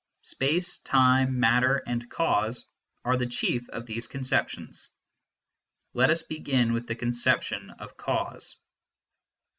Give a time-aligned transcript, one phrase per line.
[0.23, 2.65] Space, time, matter and cause,
[3.05, 4.89] are the chief of these conceptions.
[5.93, 8.57] Let us begin with the conception of cause.